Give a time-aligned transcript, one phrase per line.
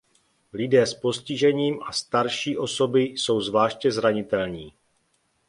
[0.53, 4.73] Lidé s postižením a starší osoby jsou zvláště zranitelní.